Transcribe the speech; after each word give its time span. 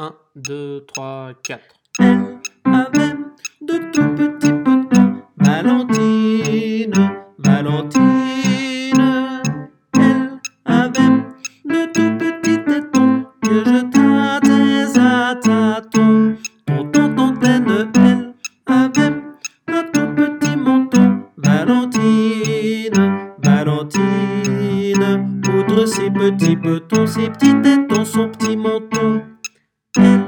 1, 0.00 0.14
2, 0.36 0.84
3, 0.86 1.32
4. 1.42 1.60
Elle 1.98 2.38
avait 2.64 3.16
de 3.60 3.90
tout 3.90 4.14
petits 4.14 4.52
petons. 4.52 5.22
Valentine, 5.38 6.92
Valentine. 7.38 8.92
Elle 9.94 10.38
avait 10.66 11.24
de 11.64 11.86
tout 11.92 12.16
petits 12.16 12.62
tétons 12.64 13.26
que 13.42 13.64
je 13.64 13.80
tâtais 13.90 14.96
à 15.00 15.34
tâtons. 15.34 16.36
Ton 16.66 16.84
tontontaine, 16.92 17.66
elle 17.68 18.34
avait 18.68 19.12
un 19.66 19.82
tout 19.92 20.14
petit 20.14 20.56
menton. 20.56 21.24
Valentine, 21.38 23.32
Valentine. 23.42 25.40
Outre 25.58 25.86
ses 25.86 26.08
petits 26.10 26.56
petons, 26.56 27.06
ses 27.06 27.30
petits 27.30 27.60
tétons, 27.62 28.04
son 28.04 28.28
petit 28.28 28.56
menton. 28.56 29.22
Thank 29.98 30.22
you. 30.22 30.27